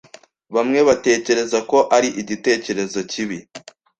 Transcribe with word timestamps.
Bamwe 0.55 0.79
batekereza 0.87 1.59
ko 1.69 1.77
ari 1.95 2.09
igitekerezo 2.21 2.99
kibi. 3.11 3.37